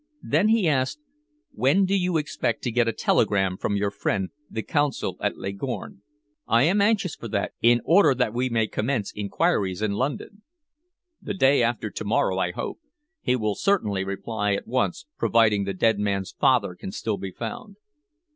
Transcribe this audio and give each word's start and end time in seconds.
Then 0.23 0.47
he 0.47 0.67
asked: 0.67 0.97
"When 1.51 1.85
do 1.85 1.95
you 1.95 2.17
expect 2.17 2.63
to 2.63 2.71
get 2.71 2.87
a 2.87 2.91
telegram 2.91 3.55
from 3.55 3.75
your 3.75 3.91
friend, 3.91 4.31
the 4.49 4.63
Consul 4.63 5.15
at 5.21 5.37
Leghorn? 5.37 6.01
I 6.47 6.63
am 6.63 6.81
anxious 6.81 7.13
for 7.15 7.27
that, 7.27 7.51
in 7.61 7.81
order 7.85 8.15
that 8.15 8.33
we 8.33 8.49
may 8.49 8.65
commence 8.65 9.13
inquiries 9.15 9.79
in 9.79 9.91
London." 9.91 10.41
"The 11.21 11.35
day 11.35 11.61
after 11.61 11.91
to 11.91 12.03
morrow, 12.03 12.39
I 12.39 12.49
hope. 12.51 12.79
He 13.21 13.35
will 13.35 13.53
certainly 13.53 14.03
reply 14.03 14.55
at 14.55 14.65
once, 14.67 15.05
providing 15.19 15.65
the 15.65 15.73
dead 15.75 15.99
man's 15.99 16.31
father 16.31 16.73
can 16.73 16.91
still 16.91 17.17
be 17.19 17.29
found." 17.29 17.75